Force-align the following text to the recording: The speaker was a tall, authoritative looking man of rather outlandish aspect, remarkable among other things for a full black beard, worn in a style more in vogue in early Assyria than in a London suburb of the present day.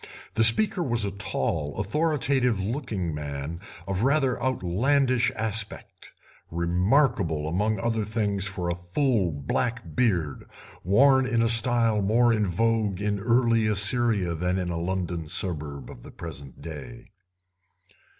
The 0.33 0.43
speaker 0.43 0.81
was 0.81 1.05
a 1.05 1.11
tall, 1.11 1.77
authoritative 1.77 2.59
looking 2.59 3.13
man 3.13 3.59
of 3.87 4.01
rather 4.01 4.41
outlandish 4.41 5.31
aspect, 5.35 6.11
remarkable 6.49 7.47
among 7.47 7.79
other 7.79 8.03
things 8.03 8.47
for 8.47 8.67
a 8.71 8.75
full 8.75 9.31
black 9.31 9.95
beard, 9.95 10.45
worn 10.83 11.27
in 11.27 11.43
a 11.43 11.47
style 11.49 12.01
more 12.01 12.33
in 12.33 12.47
vogue 12.47 12.99
in 12.99 13.19
early 13.19 13.67
Assyria 13.67 14.33
than 14.33 14.57
in 14.57 14.71
a 14.71 14.79
London 14.79 15.27
suburb 15.29 15.91
of 15.91 16.01
the 16.01 16.09
present 16.11 16.63
day. 16.63 17.11